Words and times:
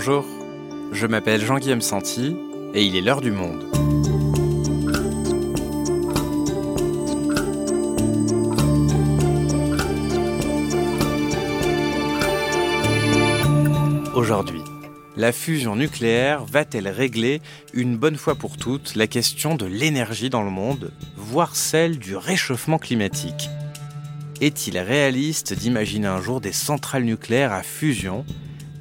Bonjour, 0.00 0.24
je 0.92 1.08
m'appelle 1.08 1.44
Jean-Guillaume 1.44 1.80
Santi 1.80 2.36
et 2.72 2.84
il 2.84 2.94
est 2.94 3.00
l'heure 3.00 3.20
du 3.20 3.32
monde. 3.32 3.64
Aujourd'hui, 14.14 14.60
la 15.16 15.32
fusion 15.32 15.74
nucléaire 15.74 16.44
va-t-elle 16.44 16.86
régler 16.86 17.42
une 17.74 17.96
bonne 17.96 18.16
fois 18.16 18.36
pour 18.36 18.56
toutes 18.56 18.94
la 18.94 19.08
question 19.08 19.56
de 19.56 19.66
l'énergie 19.66 20.30
dans 20.30 20.44
le 20.44 20.50
monde, 20.50 20.92
voire 21.16 21.56
celle 21.56 21.98
du 21.98 22.14
réchauffement 22.14 22.78
climatique? 22.78 23.50
Est-il 24.40 24.78
réaliste 24.78 25.54
d'imaginer 25.54 26.06
un 26.06 26.22
jour 26.22 26.40
des 26.40 26.52
centrales 26.52 27.02
nucléaires 27.02 27.52
à 27.52 27.64
fusion 27.64 28.24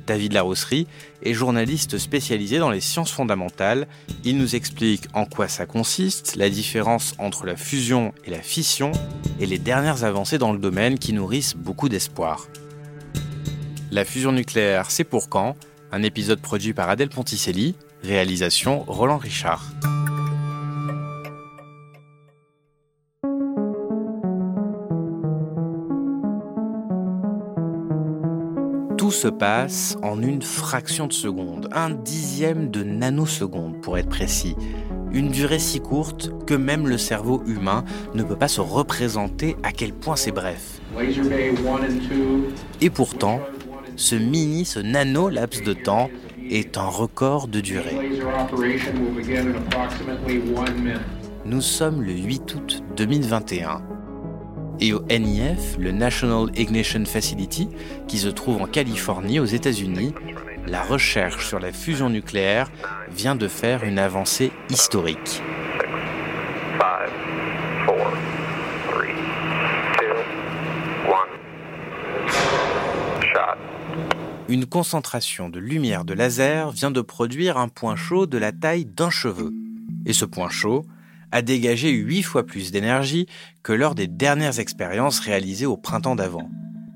David 0.08 0.34
Larosserie 0.34 0.88
est 1.22 1.34
journaliste 1.34 1.98
spécialisé 2.00 2.58
dans 2.58 2.72
les 2.72 2.82
sciences 2.82 3.12
fondamentales. 3.12 3.88
Il 4.24 4.38
nous 4.38 4.56
explique 4.56 5.04
en 5.14 5.26
quoi 5.26 5.48
ça 5.48 5.66
consiste, 5.66 6.36
la 6.36 6.50
différence 6.50 7.14
entre 7.20 7.46
la 7.46 7.56
fusion 7.56 8.14
et 8.26 8.32
la 8.32 8.42
fission, 8.42 8.92
et 9.40 9.46
les 9.46 9.60
dernières 9.60 10.04
avancées 10.06 10.38
dans 10.38 10.54
le 10.54 10.60
domaine 10.60 10.98
qui 10.98 11.14
nourrissent 11.14 11.56
beaucoup 11.56 11.90
d'espoir. 11.90 12.48
La 13.92 14.06
fusion 14.06 14.32
nucléaire, 14.32 14.90
c'est 14.90 15.04
pour 15.04 15.30
quand? 15.30 15.56
Un 15.92 16.04
épisode 16.04 16.40
produit 16.40 16.74
par 16.74 16.90
Adèle 16.90 17.10
Ponticelli, 17.10 17.76
réalisation 18.04 18.84
Roland 18.88 19.18
Richard. 19.18 19.64
Se 29.18 29.28
passe 29.28 29.98
en 30.04 30.22
une 30.22 30.44
fraction 30.44 31.08
de 31.08 31.14
seconde, 31.14 31.70
un 31.72 31.90
dixième 31.90 32.70
de 32.70 32.84
nanoseconde 32.84 33.82
pour 33.82 33.98
être 33.98 34.10
précis. 34.10 34.56
Une 35.12 35.30
durée 35.30 35.58
si 35.58 35.80
courte 35.80 36.32
que 36.46 36.54
même 36.54 36.88
le 36.88 37.00
cerveau 37.00 37.42
humain 37.48 37.84
ne 38.14 38.22
peut 38.22 38.36
pas 38.36 38.48
se 38.48 38.62
représenter 38.62 39.56
à 39.64 39.72
quel 39.72 39.94
point 39.94 40.16
c'est 40.16 40.32
bref. 40.32 40.80
Et 42.80 42.90
pourtant, 42.92 43.40
ce 43.96 44.14
mini, 44.14 44.66
ce 44.66 44.80
nano 44.80 45.30
laps 45.30 45.64
de 45.64 45.74
temps 45.74 46.12
est 46.52 46.78
un 46.78 46.86
record 46.86 47.48
de 47.48 47.60
durée. 47.60 47.98
Nous 51.44 51.62
sommes 51.62 52.04
le 52.04 52.14
8 52.14 52.54
août 52.54 52.84
2021 52.96 53.97
et 54.80 54.94
au 54.94 55.02
NIF, 55.10 55.78
le 55.80 55.92
National 55.92 56.48
Ignition 56.58 57.04
Facility, 57.06 57.70
qui 58.08 58.18
se 58.18 58.28
trouve 58.28 58.62
en 58.62 58.68
Californie 58.68 59.40
aux 59.40 59.46
États-Unis, 59.46 60.14
la 60.68 60.84
recherche 60.84 61.48
sur 61.48 61.60
la 61.60 61.72
fusion 61.72 62.10
nucléaire 62.10 62.70
vient 63.10 63.36
de 63.36 63.48
faire 63.48 63.84
une 63.84 64.00
avancée 64.00 64.52
historique. 64.70 65.42
Une 74.50 74.66
concentration 74.66 75.50
de 75.50 75.60
lumière 75.60 76.06
de 76.06 76.14
laser 76.14 76.72
vient 76.72 76.92
de 76.92 77.02
produire 77.02 77.58
un 77.58 77.68
point 77.68 77.98
chaud 77.98 78.28
de 78.28 78.38
la 78.38 78.54
taille 78.54 78.86
d'un 78.86 79.10
cheveu. 79.10 79.54
Et 80.06 80.14
ce 80.14 80.24
point 80.24 80.50
chaud, 80.50 80.86
a 81.32 81.42
dégagé 81.42 81.90
8 81.90 82.24
fois 82.24 82.46
plus 82.46 82.72
d'énergie 82.72 83.28
que 83.64 83.74
lors 83.74 83.96
des 83.96 84.08
dernières 84.08 84.60
expériences 84.60 85.20
réalisées 85.20 85.66
au 85.66 85.78
printemps 85.78 86.16
d'avant. 86.16 86.50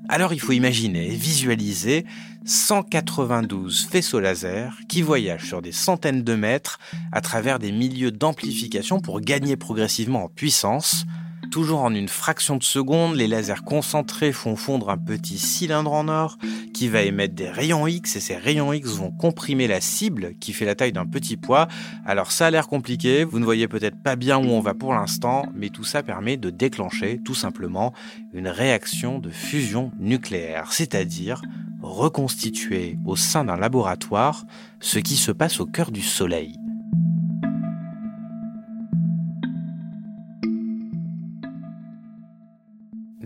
Alors 0.10 0.34
il 0.34 0.40
faut 0.40 0.52
imaginer, 0.52 1.10
visualiser 1.10 2.06
192 2.46 3.86
faisceaux 3.86 4.20
laser 4.20 4.78
qui 4.90 5.02
voyagent 5.02 5.48
sur 5.48 5.62
des 5.62 5.72
centaines 5.72 6.24
de 6.24 6.36
mètres 6.36 6.80
à 7.12 7.22
travers 7.22 7.60
des 7.60 7.72
milieux 7.72 8.12
d'amplification 8.12 9.00
pour 9.00 9.22
gagner 9.22 9.56
progressivement 9.56 10.26
en 10.26 10.28
puissance, 10.28 11.06
Toujours 11.50 11.82
en 11.82 11.94
une 11.94 12.08
fraction 12.08 12.56
de 12.56 12.64
seconde, 12.64 13.16
les 13.16 13.28
lasers 13.28 13.64
concentrés 13.66 14.32
font 14.32 14.56
fondre 14.56 14.90
un 14.90 14.98
petit 14.98 15.38
cylindre 15.38 15.92
en 15.92 16.08
or 16.08 16.38
qui 16.82 16.88
va 16.88 17.04
émettre 17.04 17.36
des 17.36 17.48
rayons 17.48 17.86
X 17.86 18.16
et 18.16 18.20
ces 18.20 18.36
rayons 18.36 18.74
X 18.74 18.96
vont 18.96 19.12
comprimer 19.12 19.68
la 19.68 19.80
cible 19.82 20.34
qui 20.40 20.52
fait 20.52 20.66
la 20.66 20.74
taille 20.74 20.92
d'un 20.92 21.06
petit 21.06 21.38
pois. 21.38 21.68
Alors 22.08 22.32
ça 22.32 22.48
a 22.48 22.50
l'air 22.50 22.68
compliqué, 22.68 23.24
vous 23.24 23.38
ne 23.38 23.46
voyez 23.46 23.68
peut-être 23.68 24.02
pas 24.02 24.16
bien 24.16 24.40
où 24.40 24.50
on 24.50 24.62
va 24.62 24.74
pour 24.74 24.92
l'instant, 24.96 25.46
mais 25.54 25.70
tout 25.70 25.84
ça 25.84 26.02
permet 26.02 26.38
de 26.38 26.50
déclencher 26.50 27.22
tout 27.24 27.36
simplement 27.36 27.94
une 28.34 28.48
réaction 28.48 29.20
de 29.20 29.30
fusion 29.30 29.92
nucléaire, 30.00 30.74
c'est-à-dire 30.74 31.44
reconstituer 31.84 32.98
au 33.06 33.16
sein 33.16 33.46
d'un 33.46 33.58
laboratoire 33.58 34.44
ce 34.80 34.98
qui 34.98 35.18
se 35.18 35.32
passe 35.32 35.60
au 35.60 35.68
cœur 35.68 35.92
du 35.92 36.02
Soleil. 36.02 36.61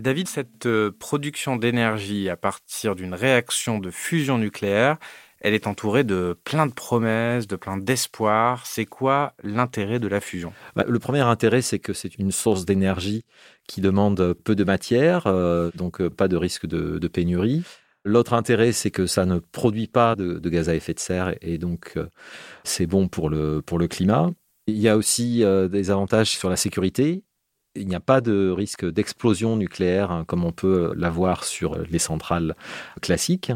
David, 0.06 0.28
cette 0.28 0.66
euh, 0.66 0.92
production 0.96 1.56
d'énergie 1.56 2.28
à 2.28 2.36
partir 2.36 2.94
d'une 2.94 3.12
réaction 3.12 3.80
de 3.80 3.90
fusion 3.90 4.38
nucléaire, 4.38 4.98
elle 5.40 5.52
est 5.52 5.66
entourée 5.66 6.04
de 6.04 6.38
plein 6.44 6.68
de 6.68 6.72
promesses, 6.72 7.48
de 7.48 7.56
plein 7.56 7.76
d'espoirs. 7.76 8.64
C'est 8.66 8.84
quoi 8.84 9.32
l'intérêt 9.42 9.98
de 9.98 10.06
la 10.06 10.20
fusion? 10.20 10.52
Bah, 10.76 10.84
Le 10.86 11.00
premier 11.00 11.22
intérêt, 11.22 11.60
c'est 11.60 11.80
que 11.80 11.92
c'est 11.92 12.20
une 12.20 12.30
source 12.30 12.64
d'énergie 12.64 13.24
qui 13.66 13.80
demande 13.80 14.34
peu 14.44 14.54
de 14.54 14.62
matière, 14.62 15.26
euh, 15.26 15.72
donc 15.74 16.00
euh, 16.00 16.08
pas 16.08 16.28
de 16.28 16.36
risque 16.36 16.66
de, 16.66 17.08
pénurie. 17.08 17.64
L'autre 18.04 18.32
intérêt, 18.32 18.70
c'est 18.70 18.92
que 18.92 19.06
ça 19.06 19.26
ne 19.26 19.40
produit 19.40 19.88
pas 19.88 20.14
de, 20.14 20.38
gaz 20.48 20.68
à 20.68 20.76
effet 20.76 20.94
de 20.94 21.00
serre 21.00 21.34
et 21.40 21.58
donc 21.58 21.98
c'est 22.62 22.86
bon 22.86 23.08
pour 23.08 23.28
le, 23.28 23.60
pour 23.60 23.80
le 23.80 23.88
climat. 23.88 24.30
Il 24.68 24.78
y 24.78 24.88
a 24.88 24.96
aussi 24.96 25.42
des 25.68 25.90
avantages 25.90 26.30
sur 26.30 26.48
la 26.48 26.54
sécurité 26.54 27.24
il 27.76 27.86
n'y 27.86 27.94
a 27.94 28.00
pas 28.00 28.20
de 28.20 28.50
risque 28.50 28.84
d'explosion 28.84 29.56
nucléaire 29.56 30.10
hein, 30.10 30.24
comme 30.26 30.44
on 30.44 30.52
peut 30.52 30.92
l'avoir 30.96 31.44
sur 31.44 31.78
les 31.78 31.98
centrales 31.98 32.56
classiques. 33.00 33.52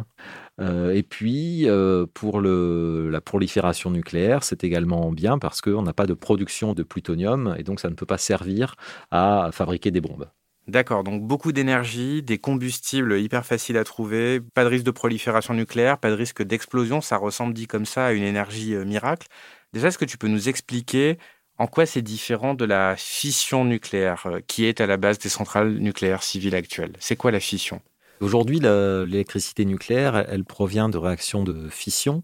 Euh, 0.61 0.93
et 0.93 1.03
puis, 1.03 1.69
euh, 1.69 2.07
pour 2.13 2.41
la 2.43 3.21
prolifération 3.21 3.91
nucléaire, 3.91 4.45
c'est 4.45 4.65
également 4.65 5.11
bien 5.11 5.39
parce 5.39 5.61
qu'on 5.61 5.83
n'a 5.83 5.93
pas 5.93 6.07
de 6.07 6.15
production 6.15 6.75
de 6.75 6.83
plutonium 6.83 7.55
et 7.59 7.63
donc 7.63 7.81
ça 7.81 7.89
ne 7.89 7.95
peut 7.95 8.07
pas 8.07 8.19
servir 8.19 8.75
à 9.11 9.51
fabriquer 9.53 9.91
des 9.91 10.01
bombes. 10.01 10.29
D'accord, 10.69 11.03
donc 11.03 11.27
beaucoup 11.27 11.51
d'énergie, 11.51 12.23
des 12.23 12.39
combustibles 12.39 13.19
hyper 13.19 13.45
faciles 13.45 13.77
à 13.77 13.83
trouver, 13.83 14.41
pas 14.41 14.63
de 14.63 14.69
risque 14.69 14.85
de 14.85 14.91
prolifération 14.91 15.55
nucléaire, 15.55 15.99
pas 15.99 16.11
de 16.11 16.15
risque 16.15 16.43
d'explosion, 16.43 17.01
ça 17.01 17.17
ressemble 17.17 17.55
dit 17.55 17.67
comme 17.67 17.87
ça 17.87 18.07
à 18.07 18.13
une 18.13 18.23
énergie 18.23 18.75
euh, 18.75 18.85
miracle. 18.85 19.27
Déjà, 19.73 19.89
est-ce 19.89 19.99
que 19.99 20.05
tu 20.05 20.19
peux 20.19 20.29
nous 20.29 20.49
expliquer 20.49 21.19
en 21.61 21.67
quoi 21.67 21.85
c'est 21.85 22.01
différent 22.01 22.55
de 22.55 22.65
la 22.65 22.97
fission 22.97 23.67
nucléaire 23.67 24.23
euh, 24.25 24.41
qui 24.47 24.65
est 24.65 24.81
à 24.81 24.87
la 24.87 24.97
base 24.97 25.19
des 25.19 25.29
centrales 25.29 25.75
nucléaires 25.75 26.23
civiles 26.23 26.55
actuelles? 26.55 26.95
C'est 27.01 27.17
quoi 27.17 27.31
la 27.31 27.39
fission? 27.39 27.83
Aujourd'hui, 28.21 28.61
l'électricité 28.61 29.67
nucléaire, 29.67 30.27
elle 30.29 30.45
provient 30.45 30.89
de 30.89 30.97
réactions 30.97 31.45
de 31.45 31.69
fission. 31.69 32.23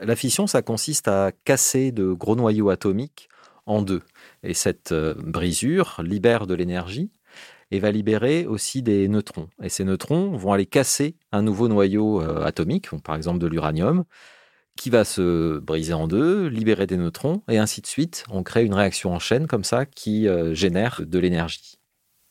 La 0.00 0.14
fission, 0.14 0.46
ça 0.46 0.62
consiste 0.62 1.08
à 1.08 1.32
casser 1.44 1.90
de 1.90 2.12
gros 2.12 2.36
noyaux 2.36 2.70
atomiques 2.70 3.28
en 3.66 3.82
deux. 3.82 4.02
Et 4.44 4.54
cette 4.54 4.92
euh, 4.92 5.14
brisure 5.18 6.00
libère 6.04 6.46
de 6.46 6.54
l'énergie 6.54 7.10
et 7.72 7.80
va 7.80 7.90
libérer 7.90 8.46
aussi 8.46 8.82
des 8.82 9.08
neutrons. 9.08 9.48
Et 9.62 9.68
ces 9.68 9.84
neutrons 9.84 10.36
vont 10.36 10.52
aller 10.52 10.66
casser 10.66 11.16
un 11.32 11.42
nouveau 11.42 11.66
noyau 11.66 12.22
euh, 12.22 12.44
atomique, 12.44 12.90
par 13.02 13.16
exemple 13.16 13.40
de 13.40 13.48
l'uranium, 13.48 14.04
qui 14.80 14.88
va 14.88 15.04
se 15.04 15.58
briser 15.58 15.92
en 15.92 16.08
deux, 16.08 16.46
libérer 16.46 16.86
des 16.86 16.96
neutrons, 16.96 17.42
et 17.50 17.58
ainsi 17.58 17.82
de 17.82 17.86
suite. 17.86 18.24
On 18.30 18.42
crée 18.42 18.64
une 18.64 18.72
réaction 18.72 19.12
en 19.12 19.18
chaîne 19.18 19.46
comme 19.46 19.62
ça 19.62 19.84
qui 19.84 20.26
euh, 20.26 20.54
génère 20.54 21.02
de 21.04 21.18
l'énergie. 21.18 21.74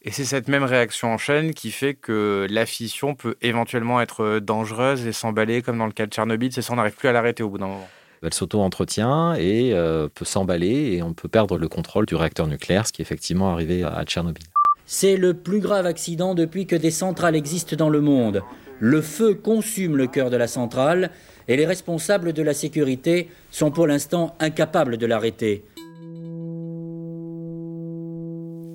Et 0.01 0.09
c'est 0.09 0.25
cette 0.25 0.47
même 0.47 0.63
réaction 0.63 1.13
en 1.13 1.19
chaîne 1.19 1.53
qui 1.53 1.69
fait 1.69 1.93
que 1.93 2.47
la 2.49 2.65
fission 2.65 3.13
peut 3.13 3.35
éventuellement 3.43 4.01
être 4.01 4.39
dangereuse 4.39 5.05
et 5.05 5.13
s'emballer 5.13 5.61
comme 5.61 5.77
dans 5.77 5.85
le 5.85 5.91
cas 5.91 6.07
de 6.07 6.11
Tchernobyl, 6.11 6.51
c'est 6.51 6.63
ça, 6.63 6.73
on 6.73 6.77
n'arrive 6.77 6.95
plus 6.95 7.07
à 7.07 7.11
l'arrêter 7.11 7.43
au 7.43 7.49
bout 7.49 7.59
d'un 7.59 7.67
moment. 7.67 7.87
Elle 8.23 8.33
s'auto-entretient 8.33 9.35
et 9.35 9.71
euh, 9.73 10.07
peut 10.07 10.25
s'emballer 10.25 10.93
et 10.93 11.03
on 11.03 11.13
peut 11.13 11.29
perdre 11.29 11.55
le 11.59 11.67
contrôle 11.67 12.07
du 12.07 12.15
réacteur 12.15 12.47
nucléaire, 12.47 12.87
ce 12.87 12.93
qui 12.93 13.03
est 13.03 13.05
effectivement 13.05 13.53
arrivé 13.53 13.83
à 13.83 14.03
Tchernobyl. 14.05 14.45
C'est 14.87 15.17
le 15.17 15.35
plus 15.35 15.59
grave 15.59 15.85
accident 15.85 16.33
depuis 16.33 16.65
que 16.65 16.75
des 16.75 16.89
centrales 16.89 17.35
existent 17.35 17.75
dans 17.75 17.89
le 17.91 18.01
monde. 18.01 18.41
Le 18.79 19.01
feu 19.01 19.33
consume 19.33 19.97
le 19.97 20.07
cœur 20.07 20.29
de 20.29 20.37
la 20.37 20.47
centrale 20.47 21.11
et 21.47 21.57
les 21.57 21.65
responsables 21.65 22.31
de 22.31 22.41
la 22.41 22.53
sécurité 22.53 23.27
sont 23.51 23.71
pour 23.71 23.87
l'instant 23.87 24.35
incapables 24.39 24.97
de 24.97 25.05
l'arrêter. 25.05 25.65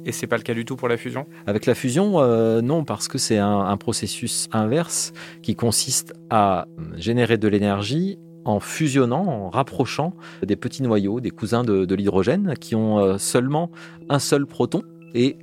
Et 0.07 0.13
c'est 0.13 0.27
pas 0.27 0.37
le 0.37 0.43
cas 0.43 0.53
du 0.53 0.67
tout 0.67 0.77
pour 0.77 0.89
la 0.89 0.99
fusion? 0.99 1.27
Avec 1.47 1.65
la 1.65 1.75
fusion, 1.75 2.21
euh, 2.21 2.61
non, 2.61 2.85
parce 2.85 3.09
que 3.09 3.17
c'est 3.17 3.39
un, 3.39 3.77
processus 3.79 4.49
inverse 4.53 5.15
qui 5.43 5.57
consiste 5.57 6.13
à 6.29 6.67
générer 6.97 7.39
de 7.39 7.49
l'énergie 7.49 8.19
en 8.45 8.61
fusionnant, 8.61 9.27
en 9.27 9.49
rapprochant 9.49 10.13
des 10.43 10.57
petits 10.57 10.83
noyaux, 10.83 11.21
des 11.21 11.31
cousins 11.31 11.65
de, 11.65 11.95
l'hydrogène, 11.95 12.55
qui 12.61 12.75
ont 12.75 12.99
euh, 12.99 13.17
seulement 13.17 13.71
un 14.11 14.19
seul 14.19 14.45
proton 14.45 14.83
et 15.15 15.39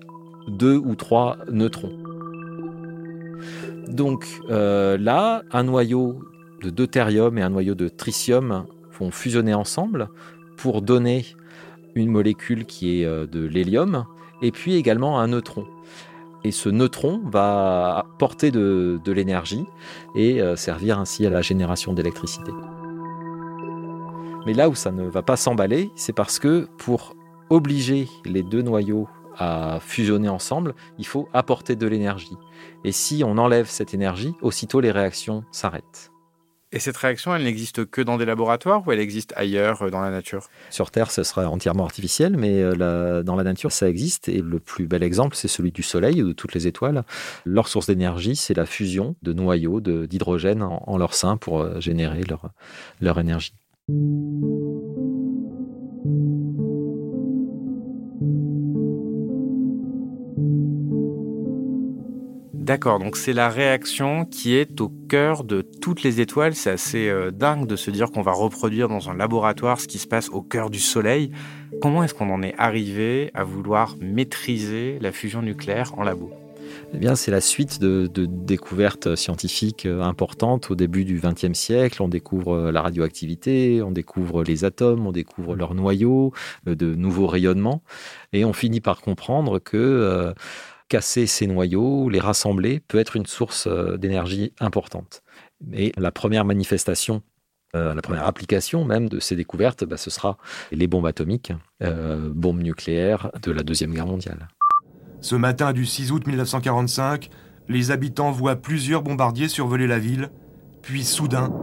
deux 0.48 0.78
ou 0.78 0.94
trois 0.94 1.38
neutrons. 1.52 1.98
Donc 3.88 4.28
euh, 4.50 4.98
là, 4.98 5.44
un 5.52 5.64
noyau 5.64 6.20
de 6.62 6.70
deutérium 6.70 7.38
et 7.38 7.42
un 7.42 7.50
noyau 7.50 7.76
de 7.76 7.88
tritium 7.88 8.66
vont 9.00 9.12
fusionner 9.12 9.54
ensemble 9.54 10.10
pour 10.58 10.82
donner 10.82 11.26
une 11.96 12.10
molécule 12.10 12.66
qui 12.66 13.02
est 13.02 13.06
euh, 13.06 13.26
de 13.26 13.46
l'hélium 13.46 14.06
et 14.42 14.52
puis 14.52 14.76
également 14.76 15.20
un 15.20 15.28
neutron. 15.28 15.66
Et 16.44 16.52
ce 16.52 16.70
neutron 16.70 17.22
va 17.26 18.06
porter 18.18 18.50
de, 18.50 19.00
l'énergie 19.06 19.66
et 20.16 20.42
euh, 20.42 20.56
servir 20.56 21.00
ainsi 21.00 21.26
à 21.26 21.30
la 21.30 21.42
génération 21.42 21.94
d'électricité. 21.94 22.52
Mais 24.48 24.54
là 24.54 24.70
où 24.70 24.76
ça 24.76 24.92
ne 24.92 25.08
va 25.08 25.22
pas 25.22 25.36
s'emballer, 25.36 25.92
c'est 25.96 26.14
parce 26.14 26.40
que 26.40 26.68
pour 26.78 27.16
obliger 27.52 28.08
les 28.26 28.42
deux 28.42 28.64
noyaux 28.64 29.08
à 29.38 29.80
fusionner 29.82 30.30
ensemble, 30.30 30.76
il 30.98 31.06
faut 31.06 31.28
apporter 31.34 31.76
de 31.76 31.88
l'énergie. 31.88 32.38
Et 32.84 32.92
si 32.92 33.24
on 33.26 33.38
enlève 33.38 33.68
cette 33.68 33.94
énergie, 33.94 34.34
aussitôt 34.42 34.80
les 34.80 34.92
réactions 34.92 35.44
s'arrêtent. 35.52 36.12
Et 36.74 36.80
cette 36.80 36.96
réaction, 36.96 37.36
elle 37.36 37.44
n'existe 37.44 37.86
que 37.86 38.02
dans 38.02 38.18
des 38.18 38.24
laboratoires 38.24 38.88
ou 38.88 38.92
elle 38.94 39.00
existe 39.00 39.34
ailleurs 39.36 39.82
euh, 39.82 39.90
dans 39.90 40.00
la 40.00 40.10
nature? 40.10 40.48
Sur 40.70 40.90
Terre, 40.90 41.12
ce 41.12 41.24
serait 41.24 41.46
entièrement 41.46 41.84
artificiel, 41.84 42.38
mais 42.38 42.62
euh, 42.62 43.24
dans 43.24 43.36
la 43.36 43.44
nature, 43.44 43.74
ça 43.74 43.90
existe. 43.90 44.30
Et 44.30 44.42
le 44.42 44.60
plus 44.60 44.88
bel 44.88 45.04
exemple, 45.04 45.36
c'est 45.36 45.50
celui 45.50 45.74
du 45.74 45.84
Soleil 45.84 46.24
ou 46.24 46.30
de 46.30 46.34
toutes 46.34 46.54
les 46.54 46.68
étoiles. 46.68 47.04
Leur 47.46 47.68
source 47.68 47.88
d'énergie, 47.88 48.38
c'est 48.38 48.54
la 48.54 48.66
fusion 48.66 49.16
de 49.22 49.34
noyaux 49.34 49.82
d'hydrogène 49.82 50.64
en, 50.64 50.98
leur 50.98 51.14
sein 51.14 51.36
pour 51.36 51.60
euh, 51.60 51.82
générer 51.82 52.24
leur, 52.24 52.52
leur 53.02 53.20
énergie. 53.20 53.54
D'accord, 62.62 63.00
donc 63.00 63.18
c'est 63.18 63.34
la 63.34 63.50
réaction 63.50 64.24
qui 64.24 64.54
est 64.56 64.82
au 64.82 64.90
cœur 65.10 65.44
de 65.44 65.64
toutes 65.64 66.04
les 66.04 66.22
étoiles. 66.22 66.54
C'est 66.54 66.70
assez 66.70 67.10
euh, 67.10 67.32
dingue 67.32 67.66
de 67.66 67.76
se 67.76 67.90
dire 67.90 68.12
qu'on 68.12 68.22
va 68.22 68.34
reproduire 68.34 68.88
dans 68.88 69.10
un 69.10 69.16
laboratoire 69.16 69.82
ce 69.82 69.88
qui 69.88 69.98
se 69.98 70.06
passe 70.06 70.30
au 70.30 70.44
cœur 70.44 70.70
du 70.70 70.78
Soleil. 70.78 71.32
Comment 71.82 72.04
est-ce 72.04 72.14
qu'on 72.14 72.30
en 72.30 72.44
est 72.44 72.54
arrivé 72.60 73.32
à 73.34 73.44
vouloir 73.44 73.96
maîtriser 74.00 75.00
la 75.02 75.12
fusion 75.12 75.42
nucléaire 75.42 75.98
en 75.98 76.04
labo? 76.04 76.30
Eh 76.94 76.98
bien, 77.00 77.16
c'est 77.16 77.32
la 77.32 77.42
suite 77.42 77.82
de, 77.82 78.08
découvertes 78.28 79.16
scientifiques 79.16 79.88
euh, 79.88 80.04
importantes 80.04 80.70
au 80.70 80.76
début 80.76 81.04
du 81.04 81.20
XXe 81.20 81.58
siècle. 81.58 82.04
On 82.04 82.10
découvre 82.10 82.54
euh, 82.54 82.72
la 82.72 82.84
radioactivité, 82.84 83.82
on 83.82 83.90
découvre 83.90 84.44
les 84.44 84.66
atomes, 84.66 85.08
on 85.08 85.12
découvre 85.12 85.56
leurs 85.56 85.74
noyaux, 85.74 86.32
de 86.68 86.94
nouveaux 86.94 87.26
rayonnements, 87.26 87.82
et 88.34 88.46
on 88.46 88.54
finit 88.54 88.82
par 88.82 89.02
comprendre 89.02 89.58
que 89.58 90.34
casser 90.92 91.26
ces 91.26 91.48
noyaux, 91.48 92.10
les 92.10 92.20
rassembler, 92.20 92.82
peut 92.82 93.00
être 93.00 93.16
une 93.16 93.26
source 93.26 93.66
euh, 93.66 93.96
d'énergie 93.96 94.54
importante. 94.60 95.24
Et 95.72 95.94
la 95.98 96.12
première 96.12 96.44
manifestation 96.44 97.24
euh, 97.74 97.94
la 97.94 98.02
première 98.02 98.26
application 98.26 98.84
même 98.84 99.08
de 99.08 99.22
ces 99.22 99.38
découvertes, 99.38 99.86
bah, 99.86 99.96
ce 99.96 100.10
sera 100.10 100.38
les 100.74 100.88
bombes 100.88 101.06
atomiques, 101.06 101.54
euh, 101.82 102.30
bombes 102.34 102.62
nucléaires 102.62 103.32
de 103.42 103.50
la 103.54 103.64
Deuxième 103.64 103.94
Guerre 103.94 104.08
mondiale. 104.08 104.50
Ce 105.22 105.38
matin 105.38 105.72
du 105.72 105.86
6 105.86 106.12
août 106.12 106.28
1945, 106.28 107.30
les 107.70 107.92
habitants 107.92 108.32
voient 108.32 108.58
plusieurs 108.58 109.04
bombardiers 109.04 109.48
survoler 109.48 109.88
la 109.88 110.00
ville, 110.00 110.32
puis 110.82 111.06
soudain, 111.06 111.54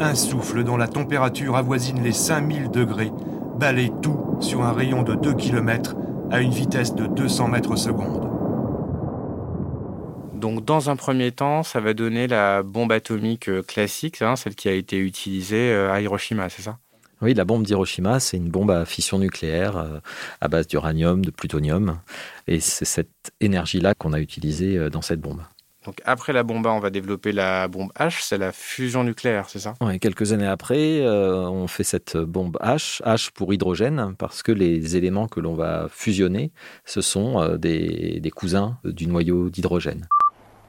un 0.00 0.14
souffle 0.14 0.64
dont 0.64 0.78
la 0.78 0.88
température 0.88 1.54
avoisine 1.54 2.02
les 2.02 2.12
5000 2.12 2.70
degrés 2.70 3.12
balaye 3.58 3.92
tout 4.00 4.38
sur 4.40 4.62
un 4.62 4.72
rayon 4.72 5.02
de 5.02 5.16
2 5.16 5.34
km 5.34 5.96
à 6.30 6.40
une 6.40 6.52
vitesse 6.52 6.94
de 6.94 7.06
200 7.06 7.48
mètres 7.48 7.76
seconde. 7.76 8.27
Donc, 10.38 10.64
dans 10.64 10.88
un 10.88 10.94
premier 10.94 11.32
temps, 11.32 11.64
ça 11.64 11.80
va 11.80 11.94
donner 11.94 12.28
la 12.28 12.62
bombe 12.62 12.92
atomique 12.92 13.48
euh, 13.48 13.62
classique, 13.62 14.22
hein, 14.22 14.36
celle 14.36 14.54
qui 14.54 14.68
a 14.68 14.72
été 14.72 14.96
utilisée 14.96 15.72
euh, 15.72 15.92
à 15.92 16.00
Hiroshima, 16.00 16.48
c'est 16.48 16.62
ça? 16.62 16.78
Oui, 17.20 17.34
la 17.34 17.44
bombe 17.44 17.64
d'Hiroshima, 17.64 18.20
c'est 18.20 18.36
une 18.36 18.48
bombe 18.48 18.70
à 18.70 18.84
fission 18.84 19.18
nucléaire 19.18 19.76
euh, 19.76 19.98
à 20.40 20.46
base 20.46 20.68
d'uranium, 20.68 21.24
de 21.24 21.32
plutonium. 21.32 21.98
Et 22.46 22.60
c'est 22.60 22.84
cette 22.84 23.32
énergie-là 23.40 23.94
qu'on 23.98 24.12
a 24.12 24.20
utilisée 24.20 24.88
dans 24.90 25.02
cette 25.02 25.20
bombe. 25.20 25.42
Donc 25.84 26.00
après 26.04 26.32
la 26.32 26.44
bombe 26.44 26.66
A, 26.68 26.70
on 26.70 26.78
va 26.78 26.90
développer 26.90 27.32
la 27.32 27.66
bombe 27.66 27.90
H, 27.98 28.18
c'est 28.20 28.38
la 28.38 28.52
fusion 28.52 29.02
nucléaire, 29.02 29.46
c'est 29.48 29.58
ça? 29.58 29.74
Oui, 29.80 29.98
quelques 29.98 30.32
années 30.32 30.46
après, 30.46 31.00
on 31.06 31.66
fait 31.66 31.84
cette 31.84 32.16
bombe 32.16 32.58
H, 32.60 33.02
H 33.02 33.30
pour 33.32 33.52
hydrogène, 33.52 34.14
parce 34.18 34.42
que 34.42 34.52
les 34.52 34.96
éléments 34.96 35.28
que 35.28 35.40
l'on 35.40 35.54
va 35.54 35.88
fusionner, 35.90 36.52
ce 36.84 37.00
sont 37.00 37.56
des 37.56 38.32
cousins 38.34 38.78
du 38.84 39.06
noyau 39.06 39.50
d'hydrogène. 39.50 40.06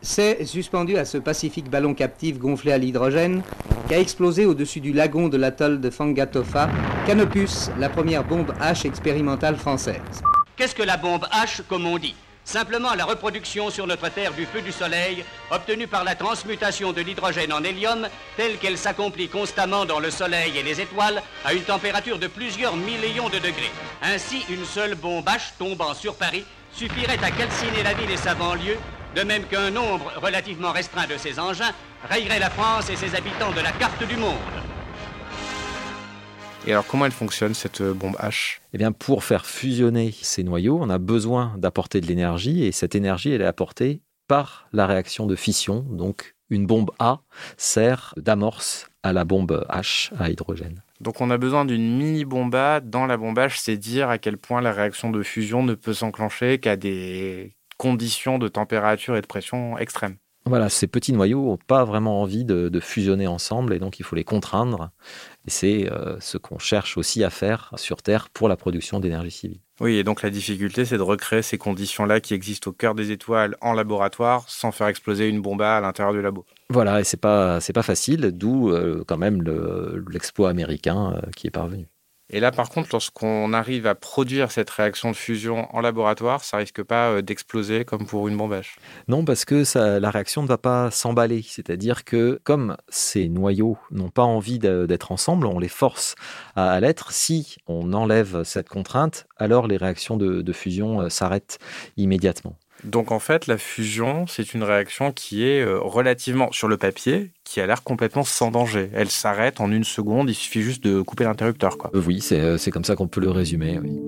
C'est 0.02 0.46
suspendu 0.46 0.98
à 0.98 1.04
ce 1.04 1.18
pacifique 1.18 1.70
ballon 1.70 1.94
captif 1.94 2.40
gonflé 2.40 2.72
à 2.72 2.78
l'hydrogène 2.78 3.44
qu'a 3.90 4.00
explosé 4.00 4.46
au-dessus 4.46 4.80
du 4.80 4.94
lagon 4.94 5.28
de 5.28 5.36
l'atoll 5.36 5.82
de 5.82 5.90
Fangatofa 5.90 6.70
Canopus, 7.06 7.70
la 7.78 7.90
première 7.90 8.24
bombe 8.24 8.54
H 8.62 8.88
expérimentale 8.88 9.58
française. 9.58 10.00
Qu'est-ce 10.56 10.76
que 10.76 10.84
la 10.84 10.96
bombe 10.96 11.26
H, 11.34 11.64
comme 11.68 11.86
on 11.86 11.98
dit? 11.98 12.16
Simplement 12.46 12.94
la 12.96 13.04
reproduction 13.04 13.70
sur 13.70 13.88
notre 13.88 14.08
Terre 14.10 14.34
du 14.34 14.46
feu 14.46 14.62
du 14.62 14.72
Soleil, 14.72 15.26
obtenue 15.52 15.88
par 15.88 16.06
la 16.06 16.16
transmutation 16.16 16.94
de 16.94 17.02
l'hydrogène 17.02 17.52
en 17.52 17.64
hélium, 17.64 18.08
telle 18.38 18.58
qu'elle 18.58 18.78
s'accomplit 18.78 19.28
constamment 19.28 19.86
dans 19.86 20.00
le 20.00 20.12
Soleil 20.12 20.58
et 20.58 20.64
les 20.64 20.80
étoiles, 20.80 21.22
à 21.44 21.54
une 21.54 21.64
température 21.64 22.20
de 22.20 22.28
plusieurs 22.28 22.78
millions 22.78 23.30
de 23.30 23.38
degrés. 23.38 23.72
Ainsi, 24.02 24.46
une 24.50 24.66
seule 24.66 24.96
bombe 24.96 25.28
H 25.28 25.58
tombant 25.60 25.94
sur 25.94 26.16
Paris 26.16 26.46
suffirait 26.72 27.20
à 27.22 27.32
calciner 27.32 27.84
la 27.84 27.94
ville 27.94 28.12
et 28.12 28.18
sa 28.18 28.34
banlieue 28.34 28.78
de 29.16 29.22
même 29.24 29.44
qu'un 29.44 29.72
nombre 29.72 30.12
relativement 30.18 30.72
restreint 30.72 31.08
de 31.08 31.18
ces 31.18 31.40
engins 31.40 31.74
rayerait 32.08 32.40
la 32.40 32.50
France 32.50 32.90
et 32.90 32.96
ses 32.96 33.16
habitants 33.16 33.52
de 33.52 33.62
la 33.62 33.72
carte 33.72 34.08
du 34.08 34.18
monde. 34.18 34.38
Et 36.68 36.72
alors 36.72 36.86
comment 36.86 37.06
elle 37.06 37.12
fonctionne 37.12 37.54
cette 37.54 37.82
euh, 37.82 37.94
bombe 37.94 38.16
H? 38.18 38.60
Eh 38.74 38.78
bien 38.78 38.92
pour 38.92 39.24
faire 39.24 39.46
fusionner 39.46 40.14
ces 40.22 40.44
noyaux, 40.44 40.78
on 40.82 40.90
a 40.90 40.98
besoin 40.98 41.54
d'apporter 41.58 42.02
de 42.02 42.06
l'énergie 42.08 42.66
et 42.66 42.72
cette 42.72 42.96
énergie 42.96 43.32
elle 43.32 43.42
est 43.42 43.46
apportée 43.46 44.02
par 44.28 44.68
la 44.74 44.86
réaction 44.86 45.26
de 45.26 45.36
fission. 45.36 45.86
Donc 45.90 46.36
une 46.50 46.68
bombe 46.68 46.92
A 47.00 47.22
sert 47.58 48.14
d'amorce 48.18 48.88
à 49.04 49.14
la 49.14 49.24
bombe 49.24 49.66
H 49.70 50.12
à 50.20 50.30
hydrogène. 50.30 50.84
Donc 51.00 51.22
on 51.22 51.30
a 51.30 51.38
besoin 51.38 51.64
d'une 51.64 51.98
mini 51.98 52.26
bombe 52.26 52.56
A 52.56 52.82
dans 52.82 53.06
la 53.06 53.16
bombe 53.16 53.40
H, 53.40 53.60
c'est 53.60 53.78
dire 53.78 54.10
à 54.10 54.18
quel 54.18 54.38
point 54.38 54.62
la 54.62 54.74
réaction 54.74 55.12
de 55.12 55.24
fusion 55.24 55.64
ne 55.64 55.74
peut 55.74 55.94
s'enclencher 55.94 56.60
qu'à 56.60 56.76
des 56.76 57.56
conditions 57.80 58.38
de 58.38 58.50
température 58.50 59.16
et 59.16 59.22
de 59.22 59.26
pression 59.26 59.78
extrêmes. 59.78 60.18
Voilà, 60.46 60.70
ces 60.70 60.88
petits 60.88 61.14
noyaux 61.14 61.46
n'ont 61.46 61.58
pas 61.58 61.86
vraiment 61.86 62.22
envie 62.22 62.44
de, 62.44 62.80
fusionner 62.80 63.28
ensemble 63.28 63.74
et 63.74 63.80
donc 63.80 64.00
il 64.00 64.04
faut 64.04 64.16
les 64.16 64.24
contraindre. 64.24 64.90
Et 65.48 65.50
c'est 65.50 65.92
euh, 65.92 66.20
ce 66.20 66.38
qu'on 66.38 66.60
cherche 66.60 66.98
aussi 66.98 67.24
à 67.24 67.30
faire 67.30 67.72
sur 67.76 68.02
Terre 68.02 68.30
pour 68.30 68.50
la 68.50 68.58
production 68.58 69.00
d'énergie 69.00 69.32
civile. 69.32 69.60
Oui, 69.80 69.96
et 69.96 70.04
donc 70.04 70.22
la 70.22 70.30
difficulté, 70.30 70.84
c'est 70.86 70.98
de 70.98 71.04
recréer 71.04 71.42
ces 71.42 71.58
conditions-là 71.58 72.20
qui 72.20 72.34
existent 72.34 72.72
au 72.72 72.74
cœur 72.74 72.96
des 72.96 73.12
étoiles 73.12 73.56
en 73.62 73.74
laboratoire 73.74 74.50
sans 74.50 74.72
faire 74.72 74.88
exploser 74.88 75.30
une 75.30 75.42
bombe 75.42 75.62
à 75.62 75.80
l'intérieur 75.80 76.14
du 76.14 76.22
labo. 76.22 76.46
Voilà, 76.70 77.00
et 77.00 77.04
c'est 77.04 77.22
pas 77.22 77.62
c'est 77.62 77.74
pas 77.74 77.84
facile, 77.84 78.32
d'où 78.34 78.72
euh, 78.72 79.04
quand 79.08 79.18
même 79.18 79.44
l'exploit 80.10 80.50
américain 80.50 81.14
euh, 81.16 81.30
qui 81.36 81.48
est 81.48 81.52
parvenu. 81.52 81.88
Et 82.32 82.40
là, 82.40 82.52
par 82.52 82.70
contre, 82.70 82.90
lorsqu'on 82.92 83.54
arrive 83.54 83.88
à 83.88 83.96
produire 83.96 84.52
cette 84.52 84.70
réaction 84.70 85.10
de 85.12 85.16
fusion 85.16 85.68
en 85.76 85.82
laboratoire, 85.82 86.44
ça 86.44 86.58
risque 86.58 86.84
pas 86.84 87.10
euh, 87.10 87.22
d'exploser 87.22 87.86
comme 87.86 88.06
pour 88.06 88.28
une 88.28 88.38
bombe 88.38 88.54
H. 88.54 88.76
Non, 89.08 89.26
parce 89.26 89.46
que 89.46 89.64
la 90.00 90.12
réaction 90.12 90.44
ne 90.44 90.48
va 90.48 90.58
pas 90.58 90.92
s'emballer. 90.92 91.44
C'est-à-dire 91.48 92.04
que 92.04 92.40
comme 92.44 92.78
ces 92.88 93.30
noyaux 93.30 93.78
n'ont 93.92 94.10
pas 94.10 94.24
envie 94.24 94.60
d'être 94.60 95.12
ensemble, 95.12 95.48
on 95.48 95.60
les 95.60 95.68
force 95.70 96.16
à, 96.56 96.80
l'être. 96.80 97.12
Si 97.12 97.58
on 97.68 97.94
enlève 97.94 98.44
cette 98.44 98.70
contrainte, 98.70 99.28
alors 99.38 99.68
les 99.68 99.78
réactions 99.78 100.18
de 100.18 100.54
fusion 100.54 101.02
euh, 101.02 101.10
s'arrêtent 101.10 101.60
immédiatement. 101.98 102.56
Donc 102.84 103.12
en 103.12 103.20
fait, 103.20 103.48
la 103.48 103.58
fusion, 103.58 104.26
c'est 104.28 104.54
une 104.54 104.64
réaction 104.64 105.12
qui 105.12 105.44
est 105.44 105.62
euh, 105.62 105.80
relativement 105.80 106.52
sur 106.52 106.68
le 106.68 106.78
papier, 106.78 107.32
qui 107.44 107.60
a 107.60 107.68
l'air 107.68 107.84
complètement 107.84 108.24
sans 108.24 108.52
danger. 108.52 108.90
Elle 108.94 109.10
s'arrête 109.10 109.60
en 109.60 109.72
une 109.72 109.84
seconde, 109.84 110.30
il 110.30 110.36
suffit 110.36 110.62
juste 110.62 110.84
de 110.84 111.02
couper 111.02 111.26
l'interrupteur. 111.26 111.78
Quoi. 111.78 111.92
Euh, 111.94 112.02
oui, 112.06 112.26
euh, 112.32 112.58
c'est 112.58 112.72
comme 112.72 112.86
ça 112.86 112.96
qu'on 112.96 113.08
peut 113.08 113.22
le 113.22 113.32
résumer. 113.32 113.80
Oui. 113.80 114.00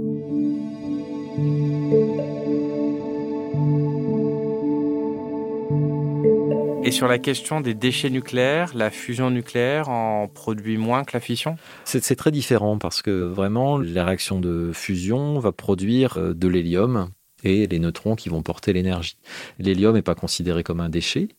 Et 6.84 6.90
sur 6.90 7.08
la 7.08 7.20
question 7.20 7.62
des 7.62 7.75
déchets 7.75 8.10
nucléaires, 8.10 8.72
la 8.74 8.90
fusion 8.90 9.30
nucléaire 9.30 9.90
en 9.90 10.28
produit 10.28 10.78
moins 10.78 11.04
que 11.04 11.12
la 11.13 11.20
fission? 11.20 11.58
C'est 11.86 12.16
très 12.16 12.32
différent 12.32 12.80
parce 12.80 13.04
que 13.04 13.12
vraiment, 13.12 13.78
la 13.78 14.04
réaction 14.04 14.40
de 14.40 14.72
fusion 14.74 15.38
va 15.40 15.51
produire 15.51 16.18
de 16.18 16.48
l'hélium 16.48 17.12
et 17.44 17.68
les 17.68 17.80
neutrons 17.80 18.16
qui 18.16 18.30
vont 18.30 18.42
porter 18.42 18.74
l'énergie. 18.74 19.18
L'hélium 19.60 19.96
n'est 19.96 20.02
pas 20.02 20.16
considéré 20.16 20.64
comme 20.64 20.80
un 20.80 20.90
déchet. 20.90 21.30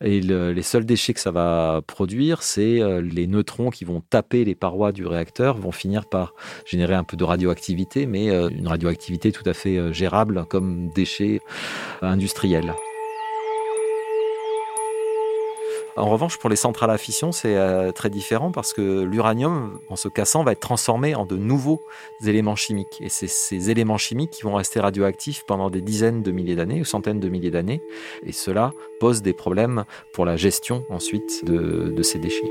Et 0.00 0.20
les 0.20 0.62
seuls 0.62 0.84
déchets 0.84 1.14
que 1.14 1.20
ça 1.20 1.30
va 1.30 1.80
produire, 1.86 2.42
c'est 2.42 2.82
euh, 2.82 3.00
les 3.00 3.26
neutrons 3.26 3.70
qui 3.70 3.84
vont 3.84 4.00
taper 4.00 4.44
les 4.44 4.54
parois 4.54 4.92
du 4.92 5.06
réacteur, 5.06 5.56
vont 5.56 5.72
finir 5.72 6.06
par 6.06 6.34
générer 6.66 6.94
un 6.94 7.04
peu 7.04 7.16
de 7.16 7.24
radioactivité, 7.24 8.06
mais 8.06 8.28
euh, 8.30 8.48
une 8.48 8.66
radioactivité 8.66 9.30
tout 9.30 9.48
à 9.48 9.54
fait 9.54 9.78
euh, 9.78 9.92
gérable 9.92 10.46
comme 10.50 10.90
déchet 10.94 11.40
industriel. 12.02 12.74
En 15.96 16.10
revanche, 16.10 16.38
pour 16.38 16.50
les 16.50 16.56
centrales 16.56 16.90
à 16.90 16.98
fission, 16.98 17.30
c'est 17.30 17.56
euh, 17.56 17.92
très 17.92 18.10
différent 18.10 18.50
parce 18.50 18.72
que 18.72 19.02
l'uranium, 19.02 19.78
en 19.88 19.94
se 19.94 20.08
cassant, 20.08 20.42
va 20.42 20.50
être 20.50 20.60
transformé 20.60 21.14
en 21.14 21.24
de 21.24 21.36
nouveaux 21.36 21.80
éléments 22.26 22.56
chimiques. 22.56 23.00
Et 23.00 23.08
c'est 23.08 23.28
ces 23.28 23.70
éléments 23.70 23.96
chimiques 23.96 24.32
qui 24.32 24.42
vont 24.42 24.54
rester 24.54 24.80
radioactifs 24.80 25.44
pendant 25.46 25.70
des 25.70 25.80
dizaines 25.80 26.24
de 26.24 26.32
milliers 26.32 26.56
d'années 26.56 26.80
ou 26.80 26.84
centaines 26.84 27.20
de 27.20 27.28
milliers 27.28 27.52
d'années. 27.52 27.80
Et 28.26 28.32
cela 28.32 28.72
pose 28.98 29.22
des 29.22 29.34
problèmes 29.34 29.84
pour 30.12 30.24
la 30.24 30.36
gestion 30.36 30.84
ensuite 30.88 31.44
de, 31.44 31.92
de 31.96 32.02
ces 32.02 32.18
déchets. 32.18 32.50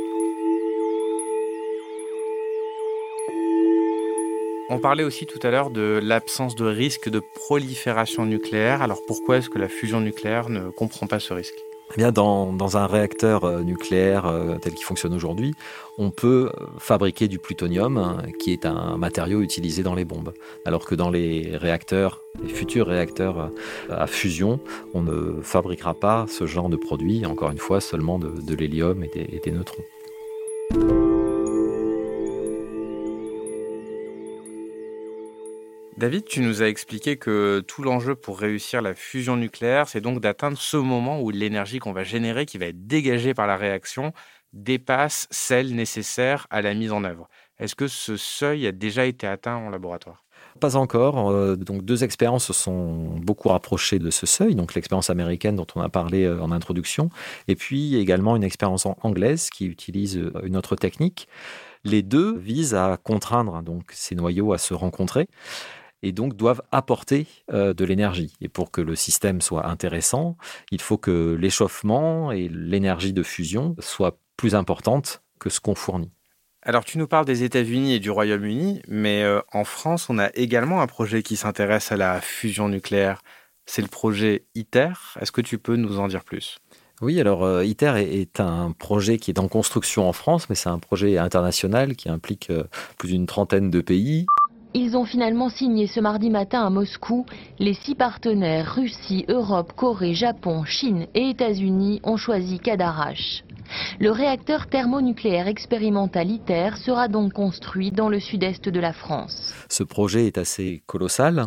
On 4.70 4.80
parlait 4.80 5.04
aussi 5.04 5.26
tout 5.26 5.40
à 5.44 5.52
l'heure 5.52 5.70
de 5.70 6.00
l'absence 6.02 6.56
de 6.56 6.66
risque 6.66 7.10
de 7.10 7.22
prolifération 7.36 8.26
nucléaire. 8.26 8.82
Alors 8.82 9.02
pourquoi 9.06 9.38
est-ce 9.38 9.50
que 9.50 9.60
la 9.60 9.68
fusion 9.68 10.00
nucléaire 10.00 10.48
ne 10.48 10.70
comprend 10.70 11.08
pas 11.08 11.20
ce 11.20 11.34
risque? 11.34 11.62
Eh 11.92 11.98
bien, 11.98 12.12
dans, 12.12 12.52
dans, 12.52 12.78
un 12.78 12.88
réacteur 12.88 13.44
euh, 13.44 13.62
nucléaire 13.62 14.26
euh, 14.26 14.58
tel 14.58 14.74
qu'il 14.74 14.86
fonctionne 14.86 15.14
aujourd'hui, 15.14 15.54
on 15.98 16.10
peut 16.10 16.50
euh, 16.60 16.66
fabriquer 16.80 17.28
du 17.28 17.38
plutonium, 17.38 17.98
hein, 17.98 18.18
qui 18.40 18.52
est 18.52 18.66
un 18.66 18.98
matériau 18.98 19.42
utilisé 19.42 19.84
dans 19.84 19.94
les 19.94 20.06
bombes. 20.06 20.34
Alors 20.66 20.86
que 20.86 20.96
dans 20.96 21.10
les 21.10 21.56
réacteurs, 21.56 22.22
les 22.42 22.50
futurs 22.50 22.88
réacteurs 22.88 23.52
à 23.90 24.08
fusion, 24.08 24.60
on 24.94 25.02
ne 25.02 25.42
fabriquera 25.44 25.94
pas 25.94 26.26
ce 26.28 26.48
genre 26.48 26.70
de 26.70 26.78
produit, 26.78 27.26
encore 27.26 27.52
une 27.52 27.60
fois, 27.60 27.80
seulement 27.80 28.18
de, 28.18 28.56
l'hélium 28.56 29.04
et 29.04 29.40
des 29.44 29.52
neutrons. 29.52 29.84
David, 36.04 36.26
tu 36.26 36.42
nous 36.42 36.62
as 36.62 36.68
expliqué 36.68 37.16
que 37.16 37.64
tout 37.66 37.82
l'enjeu 37.82 38.14
pour 38.14 38.38
réussir 38.38 38.82
la 38.82 38.94
fusion 38.94 39.38
nucléaire, 39.38 39.88
c'est 39.88 40.02
donc 40.02 40.20
d'atteindre 40.20 40.58
ce 40.58 40.76
moment 40.76 41.22
où 41.22 41.30
l'énergie 41.30 41.80
qu'on 41.80 41.94
va 41.94 42.04
générer, 42.04 42.46
qui 42.46 42.58
va 42.58 42.66
être 42.66 42.86
dégagée 42.88 43.34
par 43.34 43.48
la 43.48 43.56
réaction, 43.56 44.12
dépasse 44.52 45.30
celle 45.32 45.74
nécessaire 45.74 46.46
à 46.50 46.62
la 46.62 46.74
mise 46.74 46.92
en 46.92 47.06
œuvre. 47.06 47.30
Est-ce 47.58 47.74
que 47.74 47.88
ce 47.88 48.18
seuil 48.18 48.68
a 48.68 48.74
déjà 48.74 49.06
été 49.06 49.26
atteint 49.28 49.56
en 49.56 49.70
laboratoire? 49.70 50.26
Pas 50.60 50.76
encore. 50.76 51.30
Euh, 51.30 51.56
donc 51.56 51.86
deux 51.86 52.04
expériences 52.04 52.48
se 52.48 52.54
sont 52.54 53.16
beaucoup 53.22 53.48
rapprochées 53.48 53.98
de 53.98 54.10
ce 54.10 54.26
seuil. 54.26 54.56
Donc 54.56 54.74
l'expérience 54.74 55.10
américaine 55.10 55.56
dont 55.56 55.68
on 55.74 55.82
a 55.82 55.88
parlé 55.88 56.26
euh, 56.26 56.42
en 56.42 56.52
introduction, 56.52 57.12
et 57.48 57.56
puis 57.56 57.96
également 57.96 58.36
une 58.36 58.44
expérience 58.44 58.86
anglaise 59.04 59.50
qui 59.50 59.68
utilise 59.68 60.18
euh, 60.18 60.34
une 60.44 60.58
autre 60.58 60.76
technique. 60.76 61.30
Les 61.86 62.02
deux 62.02 62.38
visent 62.38 62.76
à 62.76 62.98
contraindre 63.02 63.62
donc 63.62 63.92
ces 63.94 64.16
noyaux 64.16 64.52
à 64.52 64.58
se 64.58 64.74
rencontrer 64.74 65.30
et 66.04 66.12
donc 66.12 66.36
doivent 66.36 66.62
apporter 66.72 67.26
euh, 67.52 67.74
de 67.74 67.86
l'énergie. 67.86 68.36
Et 68.42 68.50
pour 68.50 68.70
que 68.70 68.82
le 68.82 68.96
système 68.96 69.42
soit 69.42 69.66
intéressant, 69.66 70.38
il 70.70 70.82
faut 70.82 70.98
que 70.98 71.36
l'échauffement 71.40 72.32
et 72.32 72.50
l'énergie 72.50 73.14
de 73.14 73.24
fusion 73.24 73.76
soient 73.80 74.20
plus 74.38 74.54
importantes 74.54 75.24
que 75.40 75.50
ce 75.50 75.60
qu'on 75.60 75.76
fournit. 75.76 76.12
Alors 76.62 76.86
tu 76.86 76.98
nous 76.98 77.08
parles 77.08 77.26
des 77.26 77.44
États-Unis 77.44 77.94
et 77.94 78.00
du 78.00 78.12
Royaume-Uni, 78.12 78.84
mais 78.88 79.24
euh, 79.24 79.42
en 79.52 79.64
France, 79.64 80.10
on 80.10 80.20
a 80.20 80.30
également 80.36 80.82
un 80.82 80.88
projet 80.88 81.24
qui 81.24 81.36
s'intéresse 81.36 81.92
à 81.92 81.98
la 81.98 82.22
fusion 82.22 82.70
nucléaire. 82.70 83.22
C'est 83.66 83.82
le 83.82 83.88
projet 83.88 84.46
ITER. 84.56 84.94
Est-ce 85.20 85.32
que 85.32 85.42
tu 85.42 85.58
peux 85.58 85.78
nous 85.78 86.00
en 86.00 86.08
dire 86.08 86.24
plus? 86.24 86.60
Oui, 87.02 87.20
alors 87.20 87.44
euh, 87.44 87.66
ITER 87.66 87.96
est, 87.98 88.40
un 88.40 88.72
projet 88.72 89.18
qui 89.18 89.32
est 89.32 89.40
en 89.40 89.48
construction 89.48 90.08
en 90.08 90.14
France, 90.14 90.50
mais 90.50 90.56
c'est 90.56 90.70
un 90.70 90.80
projet 90.80 91.18
international 91.18 91.96
qui 91.96 92.10
implique 92.10 92.52
plus 92.98 93.10
d'une 93.10 93.26
trentaine 93.26 93.70
de 93.70 93.82
pays. 93.82 94.26
Ils 94.76 94.98
ont 94.98 95.06
finalement 95.06 95.50
signé 95.50 95.86
ce 95.86 96.00
mardi 96.00 96.32
matin 96.32 96.66
à 96.66 96.72
Moscou. 96.72 97.28
Les 97.60 97.76
six 97.76 97.94
partenaires, 97.94 98.74
Russie, 98.74 99.24
Europe, 99.30 99.74
Corée, 99.76 100.16
Japon, 100.16 100.64
Chine 100.64 101.06
et 101.14 101.30
États-Unis, 101.30 102.02
ont 102.04 102.18
choisi 102.18 102.58
Cadarache. 102.58 103.44
Le 104.00 104.10
réacteur 104.10 104.68
thermonucléaire 104.68 105.48
expérimental 105.48 106.30
ITER 106.30 106.72
sera 106.78 107.08
donc 107.08 107.34
construit 107.34 107.92
dans 107.92 108.10
le 108.10 108.20
sud-est 108.20 108.68
de 108.68 108.80
la 108.80 108.94
France. 108.94 109.54
Ce 109.70 109.84
projet 109.84 110.26
est 110.26 110.40
assez 110.40 110.82
colossal. 110.88 111.46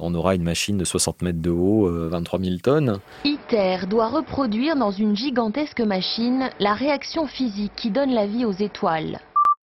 On 0.00 0.12
aura 0.14 0.34
une 0.34 0.42
machine 0.42 0.76
de 0.76 0.84
60 0.84 1.22
mètres 1.22 1.40
de 1.40 1.50
haut, 1.50 1.88
23 1.88 2.40
euh, 2.40 2.44
000 2.44 2.56
tonnes. 2.58 2.98
ITER 3.24 3.86
doit 3.88 4.08
reproduire 4.08 4.74
dans 4.74 4.90
une 4.90 5.14
gigantesque 5.14 5.80
machine 5.80 6.50
la 6.58 6.74
réaction 6.74 7.28
physique 7.28 7.72
qui 7.76 7.90
donne 7.90 8.12
la 8.12 8.26
vie 8.26 8.44
aux 8.44 8.52
étoiles. 8.52 9.20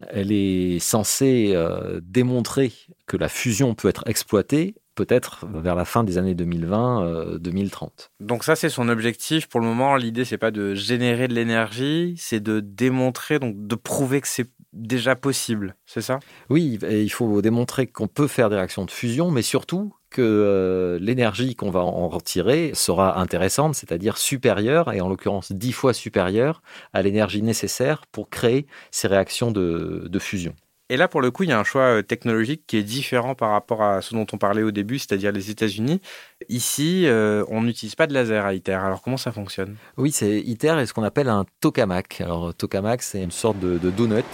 Elle 0.09 0.31
est 0.31 0.79
censée 0.79 1.51
euh, 1.53 1.99
démontrer 2.03 2.71
que 3.07 3.17
la 3.17 3.29
fusion 3.29 3.75
peut 3.75 3.89
être 3.89 4.03
exploitée 4.07 4.75
peut-être 4.95 5.47
vers 5.47 5.75
la 5.75 5.85
fin 5.85 6.03
des 6.03 6.17
années 6.17 6.35
2020-2030. 6.35 7.83
Euh, 7.83 7.87
donc 8.19 8.43
ça, 8.43 8.55
c'est 8.55 8.69
son 8.69 8.89
objectif. 8.89 9.47
Pour 9.47 9.59
le 9.59 9.65
moment, 9.65 9.95
l'idée, 9.95 10.25
c'est 10.25 10.37
pas 10.37 10.51
de 10.51 10.75
générer 10.75 11.27
de 11.27 11.33
l'énergie, 11.33 12.15
c'est 12.17 12.41
de 12.41 12.59
démontrer, 12.59 13.39
donc 13.39 13.55
de 13.55 13.75
prouver 13.75 14.21
que 14.21 14.27
c'est 14.27 14.49
déjà 14.73 15.15
possible, 15.15 15.75
c'est 15.85 16.01
ça? 16.01 16.19
Oui, 16.49 16.79
il 16.89 17.09
faut 17.09 17.41
démontrer 17.41 17.87
qu'on 17.87 18.07
peut 18.07 18.27
faire 18.27 18.49
des 18.49 18.55
réactions 18.55 18.85
de 18.85 18.91
fusion, 18.91 19.31
mais 19.31 19.41
surtout 19.41 19.93
que 20.11 20.21
euh, 20.21 20.99
l'énergie 20.99 21.55
qu'on 21.55 21.71
va 21.71 21.79
en 21.79 22.07
retirer 22.09 22.71
sera 22.75 23.19
intéressante, 23.19 23.73
c'est-à-dire 23.73 24.17
supérieure, 24.17 24.93
et 24.93 25.01
en 25.01 25.09
l'occurrence 25.09 25.51
dix 25.51 25.71
fois 25.71 25.93
supérieure 25.93 26.61
à 26.93 27.01
l'énergie 27.01 27.41
nécessaire 27.41 28.03
pour 28.11 28.29
créer 28.29 28.67
ces 28.91 29.07
réactions 29.07 29.51
de, 29.51 30.09
fusion. 30.19 30.53
Et 30.89 30.97
là, 30.97 31.07
pour 31.07 31.21
le 31.21 31.31
coup, 31.31 31.43
il 31.43 31.49
y 31.49 31.53
a 31.53 31.59
un 31.59 31.63
choix 31.63 31.83
euh, 31.83 32.01
technologique 32.01 32.63
qui 32.67 32.75
est 32.77 32.83
différent 32.83 33.33
par 33.33 33.51
rapport 33.51 33.81
à 33.81 34.01
ce 34.01 34.13
dont 34.13 34.27
on 34.33 34.37
parlait 34.37 34.61
au 34.61 34.71
début, 34.71 34.99
c'est-à-dire 34.99 35.31
les 35.31 35.49
États-Unis. 35.49 36.01
Ici, 36.49 37.07
euh, 37.07 37.45
on 37.47 37.61
n'utilise 37.61 37.95
pas 37.95 38.07
de 38.07 38.13
laser 38.13 38.45
à 38.45 38.53
ITER. 38.53 38.73
Alors, 38.73 39.01
comment 39.01 39.17
ça 39.17 39.31
fonctionne? 39.31 39.77
Oui, 39.95 40.11
c'est 40.11 40.41
ITER 40.41 40.75
est 40.79 40.85
ce 40.85 40.93
qu'on 40.93 41.03
appelle 41.03 41.29
un 41.29 41.45
tokamak. 41.61 42.19
Alors, 42.19 42.53
tokamak, 42.53 43.01
c'est 43.01 43.23
une 43.23 43.31
sorte 43.31 43.57
de, 43.59 43.77
de 43.77 43.89
donut 43.89 44.25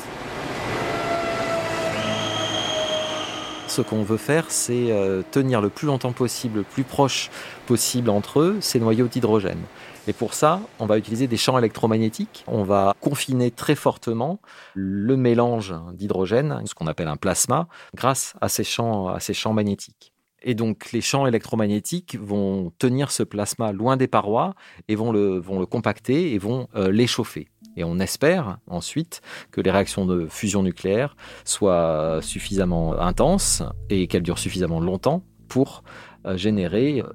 ce 3.78 3.84
qu'on 3.84 4.02
veut 4.02 4.18
faire, 4.18 4.46
c'est 4.50 4.92
euh, 4.92 5.22
tenir 5.30 5.62
le 5.62 5.70
plus 5.70 5.86
longtemps 5.86 6.12
possible, 6.12 6.58
le 6.58 6.64
plus 6.64 6.84
proche 6.84 7.30
possible 7.68 8.10
entre 8.10 8.40
eux, 8.40 8.58
ces 8.60 8.80
noyaux 8.80 9.08
d'hydrogène. 9.08 9.62
Et 10.08 10.14
pour 10.14 10.34
ça, 10.34 10.62
on 10.80 10.88
va 10.88 10.98
utiliser 10.98 11.28
des 11.28 11.38
champs 11.38 11.60
électromagnétiques. 11.60 12.44
On 12.48 12.64
va 12.64 12.96
confiner 13.02 13.52
très 13.52 13.76
fortement 13.76 14.40
le 14.74 15.16
mélange 15.16 15.76
d'hydrogène, 15.94 16.64
ce 16.66 16.74
qu'on 16.74 16.88
appelle 16.88 17.08
un 17.08 17.18
plasma, 17.18 17.68
grâce 17.94 18.34
à 18.42 18.50
ces 18.50 18.64
champs, 18.64 19.10
à 19.10 19.20
ces 19.20 19.36
champs 19.36 19.54
magnétiques. 19.54 20.12
Et 20.44 20.54
donc 20.54 20.92
les 20.92 21.02
champs 21.02 21.26
électromagnétiques 21.26 22.18
vont 22.20 22.72
tenir 22.78 23.12
ce 23.12 23.24
plasma 23.24 23.72
loin 23.72 23.98
des 23.98 24.08
parois 24.08 24.54
et 24.88 24.96
vont 24.96 25.12
le, 25.12 25.42
compacter 25.66 26.34
et 26.34 26.38
vont 26.38 26.68
euh, 26.76 26.92
l'échauffer. 26.92 27.48
Et 27.76 27.84
on 27.84 28.00
espère 28.00 28.58
ensuite 28.68 29.22
que 29.52 29.62
les 29.62 29.72
réactions 29.72 30.06
de 30.06 30.28
fusion 30.28 30.64
nucléaire 30.64 31.16
soient 31.44 32.20
suffisamment 32.22 33.00
intenses 33.00 33.64
et 33.90 34.08
qu'elles 34.08 34.24
durent 34.24 34.40
suffisamment 34.40 34.80
longtemps 34.80 35.24
pour 35.48 35.84
euh, 36.26 36.38
générer 36.38 37.02
euh, 37.02 37.14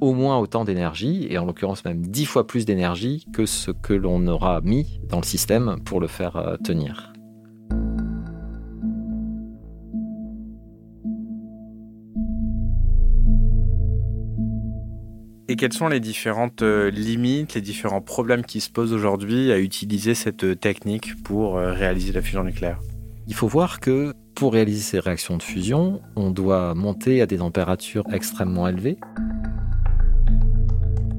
au 0.00 0.14
moins 0.14 0.38
autant 0.38 0.64
d'énergie, 0.64 1.26
et 1.28 1.36
en 1.36 1.44
l'occurrence 1.44 1.84
même 1.84 2.06
dix 2.06 2.24
fois 2.24 2.46
plus 2.46 2.64
d'énergie 2.64 3.26
que 3.34 3.44
ce 3.44 3.70
que 3.70 3.92
l'on 3.92 4.26
aura 4.28 4.60
mis 4.62 5.00
dans 5.08 5.18
le 5.18 5.24
système 5.24 5.76
pour 5.84 6.00
le 6.00 6.06
faire 6.06 6.56
tenir. 6.64 7.09
Et 15.50 15.56
quelles 15.56 15.72
sont 15.72 15.88
les 15.88 15.98
différentes 15.98 16.62
euh, 16.62 16.92
limites, 16.92 17.54
les 17.54 17.60
différents 17.60 18.00
problèmes 18.00 18.44
qui 18.44 18.60
se 18.60 18.70
posent 18.70 18.92
aujourd'hui 18.92 19.50
à 19.50 19.58
utiliser 19.58 20.14
cette 20.14 20.44
euh, 20.44 20.54
technique 20.54 21.20
pour 21.24 21.58
euh, 21.58 21.72
réaliser 21.72 22.12
la 22.12 22.22
fusion 22.22 22.44
nucléaire? 22.44 22.78
Il 23.26 23.34
faut 23.34 23.48
voir 23.48 23.80
que 23.80 24.14
pour 24.36 24.52
réaliser 24.52 24.80
ces 24.80 25.00
réactions 25.00 25.36
de 25.36 25.42
fusion, 25.42 26.02
on 26.14 26.30
doit 26.30 26.76
monter 26.76 27.20
à 27.20 27.26
des 27.26 27.38
températures 27.38 28.04
extrêmement 28.12 28.68
élevées. 28.68 28.96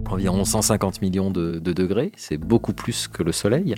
Environ 0.10 0.46
150 0.46 1.02
millions 1.02 1.30
de, 1.30 1.60
degrés, 1.60 2.14
c'est 2.16 2.38
beaucoup 2.38 2.72
plus 2.72 3.10
que 3.10 3.24
le 3.24 3.34
Soleil. 3.34 3.76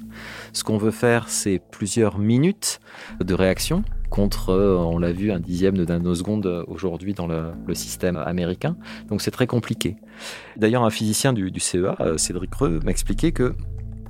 Ce 0.52 0.64
qu'on 0.64 0.78
veut 0.78 0.92
faire, 0.92 1.30
c'est 1.30 1.64
plusieurs 1.72 2.20
minutes 2.20 2.80
de 3.20 3.34
réaction 3.34 3.84
contre, 4.14 4.52
euh, 4.52 4.78
on 4.78 5.00
l'a 5.00 5.12
vu, 5.12 5.32
un 5.32 5.40
dixième 5.40 5.76
de 5.76 5.84
nanoseconde 5.86 6.66
aujourd'hui 6.68 7.16
dans 7.16 7.26
le, 7.26 7.52
système 7.74 8.16
américain. 8.16 8.78
Donc 9.10 9.24
c'est 9.24 9.32
très 9.32 9.48
compliqué. 9.48 9.96
D'ailleurs, 10.56 10.84
un 10.84 10.92
physicien 10.92 11.34
du, 11.34 11.52
CEA, 11.60 11.96
euh, 12.00 12.18
Cédric 12.18 12.54
Reux, 12.54 12.80
m'expliquait 12.86 13.32
que 13.32 13.56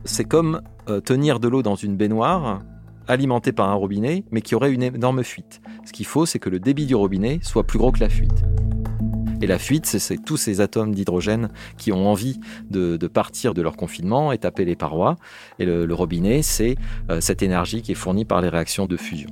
c'est 0.04 0.26
comme 0.26 0.62
euh, 0.90 1.00
tenir 1.00 1.40
de 1.40 1.48
l'eau 1.48 1.64
dans 1.64 1.76
une 1.76 1.96
baignoire 1.96 2.60
alimentée 3.08 3.54
par 3.54 3.70
un 3.70 3.76
robinet, 3.76 4.26
mais 4.32 4.42
qui 4.42 4.56
aurait 4.56 4.74
une 4.74 4.84
énorme 4.84 5.24
fuite. 5.24 5.62
Ce 5.86 5.94
qu'il 5.94 6.06
faut, 6.06 6.26
c'est 6.26 6.40
que 6.40 6.50
le 6.50 6.60
débit 6.60 6.86
du 6.86 6.96
robinet 6.96 7.40
soit 7.42 7.64
plus 7.64 7.80
gros 7.80 7.94
que 7.94 8.02
la 8.02 8.10
fuite. 8.10 8.44
Et 9.42 9.48
la 9.48 9.60
fuite, 9.60 9.86
c'est 9.86 10.18
tous 10.22 10.38
ces 10.38 10.60
atomes 10.60 10.94
d'hydrogène 10.94 11.50
qui 11.78 11.94
ont 11.94 12.10
envie 12.10 12.42
de, 12.70 12.98
partir 13.08 13.54
de 13.54 13.62
leur 13.62 13.78
confinement 13.78 14.34
et 14.34 14.38
taper 14.38 14.66
les 14.66 14.76
parois. 14.76 15.16
Et 15.60 15.66
le, 15.66 15.94
robinet, 15.94 16.42
c'est 16.42 16.76
euh, 17.10 17.22
cette 17.22 17.42
énergie 17.42 17.82
qui 17.82 17.94
est 17.94 17.96
fournie 17.96 18.26
par 18.26 18.42
les 18.42 18.50
réactions 18.50 18.86
de 18.86 18.98
fusion. 18.98 19.30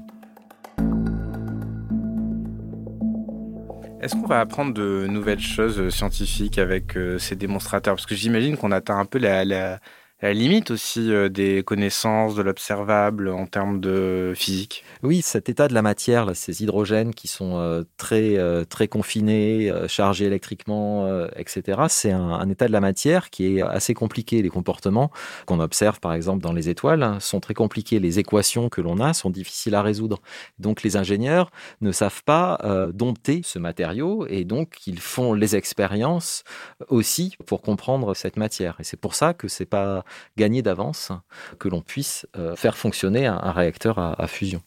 Est-ce 4.02 4.16
qu'on 4.16 4.26
va 4.26 4.40
apprendre 4.40 4.74
de 4.74 5.06
nouvelles 5.08 5.40
choses 5.40 5.90
scientifiques 5.90 6.58
avec 6.58 6.98
euh, 6.98 7.20
ces 7.20 7.36
démonstrateurs? 7.36 7.94
Parce 7.94 8.08
que 8.08 8.16
j'imagine 8.16 8.58
qu'on 8.58 8.72
atteint 8.72 8.98
un 8.98 9.06
peu 9.06 9.20
la, 9.20 9.80
à 10.22 10.28
la 10.28 10.34
limite 10.34 10.70
aussi 10.70 11.12
euh, 11.12 11.30
des 11.30 11.64
connaissances 11.64 12.36
de 12.36 12.44
l'observable 12.44 13.30
en 13.30 13.48
termes 13.48 13.80
de 13.80 14.34
physique. 14.36 14.84
Oui, 15.02 15.22
cet 15.24 15.50
état 15.50 15.68
de 15.68 15.74
la 15.74 15.82
matière, 15.82 16.36
ces 16.36 16.62
hydrogènes 16.62 17.14
qui 17.16 17.28
sont 17.28 17.58
euh, 17.58 17.84
très, 17.98 18.38
euh, 18.38 18.64
très 18.64 18.88
confinés, 18.88 19.72
chargés 19.88 20.26
électriquement, 20.26 21.08
etc., 21.36 21.84
c'est 21.90 22.12
un, 22.12 22.50
état 22.50 22.68
de 22.68 22.72
la 22.72 22.82
matière 22.82 23.30
qui 23.30 23.58
est 23.58 23.62
assez 23.62 23.94
compliqué. 23.94 24.42
Les 24.42 24.50
comportements 24.50 25.12
qu'on 25.46 25.60
observe, 25.60 26.00
par 26.00 26.14
exemple, 26.14 26.44
dans 26.44 26.54
les 26.54 26.70
étoiles 26.70 27.02
hein, 27.04 27.20
sont 27.20 27.40
très 27.40 27.54
compliqués. 27.54 28.00
Les 28.00 28.20
équations 28.20 28.70
que 28.70 28.82
l'on 28.82 29.00
a 29.00 29.14
sont 29.14 29.30
difficiles 29.30 29.76
à 29.76 29.82
résoudre. 29.82 30.20
Donc 30.60 30.84
les 30.84 30.98
ingénieurs 30.98 31.52
ne 31.82 31.92
savent 31.92 32.24
pas 32.24 32.60
dompter 32.94 33.42
ce 33.44 33.60
matériau 33.60 34.26
et 34.28 34.44
donc 34.44 34.86
ils 34.86 35.00
font 35.00 35.34
les 35.34 35.56
expériences 35.56 36.44
aussi 36.90 37.36
pour 37.46 37.62
comprendre 37.62 38.14
cette 38.14 38.38
matière. 38.38 38.76
Et 38.80 38.84
c'est 38.84 39.00
pour 39.00 39.16
ça 39.16 39.34
que 39.34 39.48
c'est 39.48 39.66
pas 39.66 40.04
gagner 40.38 40.62
d'avance 40.62 41.12
que 41.60 41.68
l'on 41.68 41.82
puisse 41.82 42.28
euh, 42.38 42.56
faire 42.56 42.78
fonctionner 42.78 43.28
un, 43.28 43.52
réacteur 43.52 44.00
à, 44.00 44.28
fusion. 44.28 44.62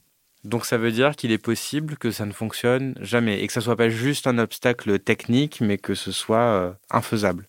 Donc 0.45 0.67
ça 0.67 0.77
veut 0.77 0.93
dire 0.93 1.17
qu'il 1.17 1.33
est 1.33 1.39
possible 1.39 1.97
que 1.97 2.11
ça 2.11 2.27
ne 2.27 2.33
fonctionne 2.33 2.95
jamais 3.01 3.41
et 3.43 3.47
que 3.47 3.53
ça 3.53 3.61
soit 3.61 3.77
pas 3.77 3.89
juste 3.89 4.27
un 4.27 4.39
obstacle 4.39 4.99
technique, 4.99 5.61
mais 5.61 5.79
que 5.79 5.95
ce 5.95 6.13
soit 6.13 6.39
euh, 6.39 6.73
infaisable. 6.91 7.49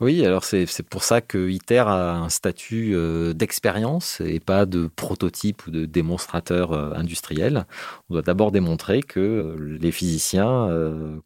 Oui, 0.00 0.24
alors 0.24 0.44
c'est 0.44 0.66
pour 0.88 1.02
ça 1.02 1.20
que 1.20 1.48
ITER 1.50 1.84
a 1.88 2.14
un 2.14 2.28
statut 2.28 2.92
euh, 2.94 3.32
d'expérience 3.32 4.20
et 4.20 4.38
pas 4.38 4.64
de 4.64 4.86
prototype 4.86 5.66
ou 5.66 5.70
de 5.70 5.86
démonstrateur 5.86 6.72
euh, 6.72 6.92
industriel. 6.94 7.66
On 8.08 8.14
doit 8.14 8.22
d'abord 8.22 8.52
démontrer 8.52 9.02
que 9.02 9.18
euh, 9.20 9.78
les 9.80 9.90
physiciens 9.90 10.68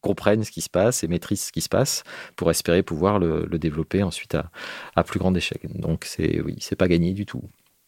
comprennent 0.01 0.45
ce 0.45 0.51
qui 0.51 0.61
se 0.61 0.71
passe 0.71 1.05
et 1.05 1.09
maîtrisent 1.09 1.47
ce 1.47 1.53
qui 1.53 1.61
se 1.61 1.69
passe 1.69 2.05
pour 2.37 2.51
espérer 2.51 2.83
pouvoir 2.83 3.19
le, 3.19 3.47
développer 3.59 4.03
ensuite 4.03 4.37
à, 4.97 5.05
plus 5.05 5.19
grande 5.19 5.37
échelle. 5.37 5.61
Donc 5.75 6.05
c'est 6.05 6.41
oui, 6.41 6.57
c'est 6.61 6.77
pas 6.77 6.89
gagné 6.89 7.13
du 7.13 7.27
tout. 7.27 7.43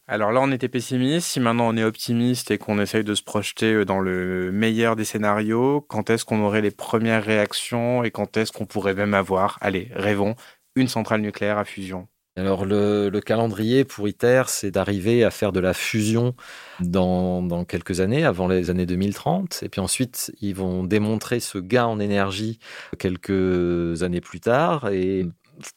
Alors 0.07 0.33
là, 0.33 0.41
on 0.43 0.53
était 0.53 0.69
pessimiste. 0.69 1.29
Si 1.29 1.41
maintenant 1.41 1.69
on 1.69 1.77
est 1.77 1.85
optimiste 1.85 2.51
et 2.51 2.59
qu'on 2.59 2.79
essaye 2.79 3.05
de 3.05 3.15
se 3.15 3.23
projeter 3.23 3.85
dans 3.85 4.01
le 4.01 4.53
meilleur 4.53 4.97
des 4.97 5.05
scénarios, 5.05 5.81
quand 5.81 6.11
est-ce 6.11 6.25
qu'on 6.25 6.43
aurait 6.43 6.61
les 6.61 6.71
premières 6.71 7.25
réactions 7.25 8.05
et 8.05 8.11
quand 8.11 8.37
est-ce 8.37 8.53
qu'on 8.53 8.67
pourrait 8.67 8.95
même 8.95 9.15
avoir, 9.15 9.59
allez, 9.63 9.91
rêvons, 9.95 10.35
une 10.77 10.89
centrale 10.89 11.23
nucléaire 11.23 11.59
à 11.59 11.65
fusion? 11.65 12.09
Alors 12.37 12.65
le, 12.67 13.11
calendrier 13.21 13.85
pour 13.85 14.09
ITER, 14.09 14.43
c'est 14.49 14.73
d'arriver 14.73 15.23
à 15.23 15.31
faire 15.31 15.53
de 15.53 15.61
la 15.61 15.73
fusion 15.73 16.35
dans, 16.81 17.65
quelques 17.65 18.01
années, 18.01 18.25
avant 18.25 18.49
les 18.49 18.71
années 18.71 18.87
2030. 18.87 19.63
Et 19.63 19.69
puis 19.69 19.81
ensuite, 19.81 20.33
ils 20.41 20.55
vont 20.55 20.83
démontrer 20.83 21.39
ce 21.39 21.59
gain 21.59 21.87
en 21.87 22.01
énergie 22.01 22.59
quelques 22.99 24.03
années 24.03 24.21
plus 24.21 24.41
tard 24.41 24.89
et 24.89 25.27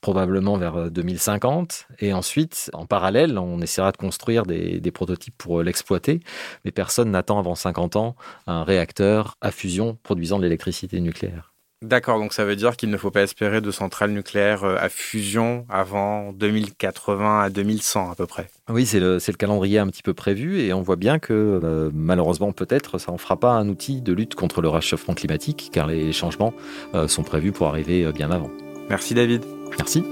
probablement 0.01 0.57
vers 0.57 0.91
2050. 0.91 1.87
Et 1.99 2.13
ensuite, 2.13 2.69
en 2.73 2.85
parallèle, 2.85 3.37
on 3.37 3.61
essaiera 3.61 3.91
de 3.91 3.97
construire 3.97 4.45
des, 4.45 4.79
des 4.79 4.91
prototypes 4.91 5.37
pour 5.37 5.61
l'exploiter. 5.63 6.19
Mais 6.65 6.71
personne 6.71 7.11
n'attend 7.11 7.39
avant 7.39 7.55
50 7.55 7.95
ans 7.95 8.15
un 8.45 8.63
réacteur 8.63 9.35
à 9.41 9.51
fusion 9.51 9.97
produisant 10.03 10.37
de 10.37 10.43
l'électricité 10.43 10.99
nucléaire. 10.99 11.53
D'accord, 11.83 12.17
donc 12.17 12.33
ça 12.33 12.43
veut 12.43 12.55
dire 12.55 12.75
qu'il 12.75 12.89
ne 12.89 12.97
faut 12.97 13.11
pas 13.11 13.21
espérer 13.21 13.61
de 13.61 13.69
centrales 13.69 14.09
nucléaires 14.09 14.63
euh, 14.63 14.77
à 14.79 14.89
fusion 14.89 15.67
avant 15.69 16.33
2080 16.33 17.39
à 17.39 17.49
2100 17.51 18.11
à 18.11 18.15
peu 18.15 18.25
près. 18.25 18.47
Oui, 18.67 18.87
c'est 18.87 18.99
le, 18.99 19.19
calendrier 19.37 19.77
un 19.77 19.85
petit 19.85 20.01
peu 20.01 20.15
prévu 20.15 20.59
et 20.59 20.73
on 20.73 20.81
voit 20.81 20.95
bien 20.95 21.19
que 21.19 21.33
euh, 21.33 21.91
malheureusement 21.93 22.51
peut-être 22.51 22.97
ça 22.97 23.11
n'en 23.11 23.19
fera 23.19 23.39
pas 23.39 23.51
un 23.51 23.69
outil 23.69 24.01
de 24.01 24.11
lutte 24.11 24.33
contre 24.33 24.61
le 24.61 24.69
réchauffement 24.69 25.13
climatique 25.13 25.69
car 25.71 25.85
les 25.85 26.11
changements 26.13 26.53
euh, 26.95 27.07
sont 27.07 27.23
prévus 27.23 27.51
pour 27.51 27.67
arriver 27.67 28.11
bien 28.11 28.31
avant. 28.31 28.49
Merci 28.89 29.13
David. 29.13 29.56
Merci. 29.77 30.03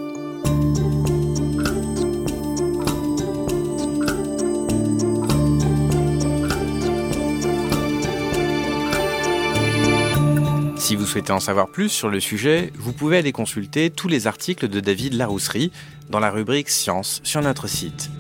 Si 10.85 10.95
vous 10.95 11.07
souhaitez 11.07 11.31
en 11.31 11.39
savoir 11.39 11.67
plus 11.67 11.89
sur 11.89 12.09
le 12.09 12.19
sujet, 12.19 12.71
vous 12.75 12.93
pouvez 12.93 13.17
aller 13.17 13.31
consulter 13.31 13.89
tous 13.89 14.07
les 14.07 14.27
articles 14.27 14.67
de 14.67 14.79
David 14.79 15.13
Larousserie 15.13 15.71
dans 16.11 16.19
la 16.19 16.29
rubrique 16.29 16.69
Science 16.69 17.21
sur 17.23 17.41
notre 17.41 17.67
site. 17.67 18.11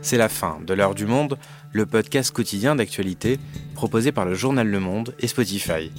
C'est 0.00 0.16
la 0.16 0.28
fin 0.28 0.58
de 0.64 0.74
l'heure 0.74 0.94
du 0.94 1.06
monde, 1.06 1.38
le 1.72 1.84
podcast 1.84 2.32
quotidien 2.32 2.76
d'actualité 2.76 3.40
proposé 3.74 4.12
par 4.12 4.24
le 4.24 4.34
journal 4.34 4.68
Le 4.68 4.78
Monde 4.78 5.14
et 5.18 5.26
Spotify. 5.26 5.90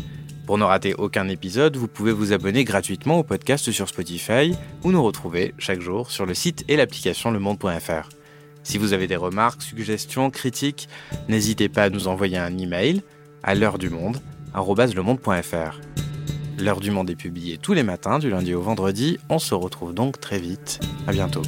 Pour 0.45 0.57
ne 0.57 0.63
rater 0.65 0.93
aucun 0.95 1.29
épisode, 1.29 1.77
vous 1.77 1.87
pouvez 1.87 2.11
vous 2.11 2.33
abonner 2.33 2.65
gratuitement 2.65 3.19
au 3.19 3.23
podcast 3.23 3.71
sur 3.71 3.87
Spotify 3.87 4.53
ou 4.83 4.91
nous 4.91 5.01
retrouver 5.01 5.53
chaque 5.57 5.79
jour 5.79 6.11
sur 6.11 6.25
le 6.25 6.33
site 6.33 6.65
et 6.67 6.75
l'application 6.75 7.31
lemonde.fr. 7.31 8.09
Si 8.63 8.77
vous 8.77 8.93
avez 8.93 9.07
des 9.07 9.15
remarques, 9.15 9.61
suggestions, 9.61 10.29
critiques, 10.29 10.89
n'hésitez 11.29 11.69
pas 11.69 11.83
à 11.83 11.89
nous 11.89 12.07
envoyer 12.07 12.37
un 12.37 12.57
email 12.57 13.03
à 13.41 13.55
l'heure 13.55 13.77
du 13.77 13.89
monde 13.89 14.17
@lemonde.fr. 14.53 15.79
L'heure 16.59 16.79
du 16.79 16.91
monde 16.91 17.09
est 17.09 17.15
publiée 17.15 17.57
tous 17.57 17.73
les 17.73 17.83
matins 17.83 18.19
du 18.19 18.29
lundi 18.29 18.53
au 18.53 18.61
vendredi. 18.61 19.17
On 19.29 19.39
se 19.39 19.55
retrouve 19.55 19.93
donc 19.93 20.19
très 20.19 20.39
vite. 20.39 20.79
À 21.07 21.11
bientôt. 21.11 21.41